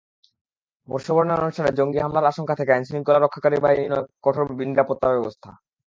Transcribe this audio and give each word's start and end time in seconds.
বর্ষবরণের 0.87 1.41
অনুষ্ঠানে 1.41 1.71
জঙ্গি 1.79 1.99
হামলার 2.01 2.29
আশঙ্কা 2.31 2.53
থেকে 2.59 2.71
আইনশৃঙ্খলা 2.73 3.19
রক্ষাকারী 3.19 3.57
বাহিনী 3.63 3.85
নেয় 3.87 4.05
কঠোর 4.25 4.45
নিরাপত্তাব্যবস্থা। 4.61 5.49